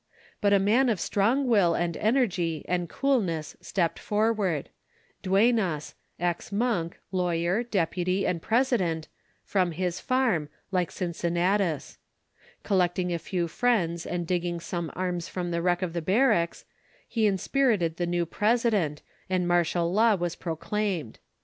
[0.41, 4.69] But a man of strong will and energy and coolness stepped forward
[5.21, 9.09] Duenas, ex monk, lawyer, deputy, and president
[9.43, 11.99] from his farm, like Cincinnatus.
[12.63, 16.65] Collecting a few friends and digging some arms from the wreck of the barracks,
[17.07, 21.19] he inspirited the new president, and martial law was proclaimed.